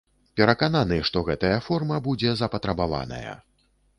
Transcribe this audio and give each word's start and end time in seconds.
Перакананы, 0.39 0.97
што 1.09 1.21
гэтая 1.27 1.59
форма 1.67 1.99
будзе 2.09 2.33
запатрабаваная. 2.41 3.37